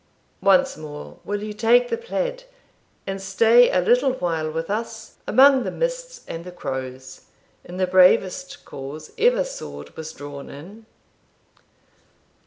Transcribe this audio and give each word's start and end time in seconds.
Once 0.41 0.77
more, 0.77 1.19
will 1.23 1.43
you 1.43 1.53
take 1.53 1.89
the 1.89 1.95
plaid, 1.95 2.45
and 3.05 3.21
stay 3.21 3.69
a 3.69 3.81
little 3.81 4.13
while 4.13 4.49
with 4.49 4.67
us 4.67 5.17
among 5.27 5.63
the 5.63 5.69
mists 5.69 6.21
and 6.27 6.43
the 6.43 6.51
crows, 6.51 7.25
in 7.63 7.77
the 7.77 7.85
bravest 7.85 8.65
cause 8.65 9.11
ever 9.19 9.43
sword 9.43 9.95
was 9.95 10.11
drawn 10.11 10.49
in?' 10.49 10.87